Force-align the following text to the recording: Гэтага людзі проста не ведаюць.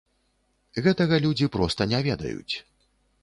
Гэтага 0.85 1.19
людзі 1.27 1.51
проста 1.55 1.87
не 1.93 1.99
ведаюць. 2.07 2.55